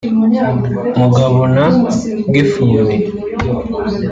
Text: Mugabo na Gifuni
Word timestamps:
Mugabo 1.01 1.39
na 1.55 1.65
Gifuni 2.33 2.97